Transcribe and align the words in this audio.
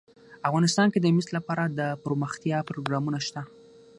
افغانستان 0.49 0.87
کې 0.93 0.99
د 1.01 1.07
مس 1.15 1.27
لپاره 1.37 1.63
دپرمختیا 1.79 2.57
پروګرامونه 2.69 3.19
شته. 3.27 3.41